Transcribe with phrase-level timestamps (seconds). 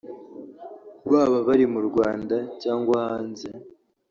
[1.11, 3.47] baba bari mu Rwanda cyangwa hanze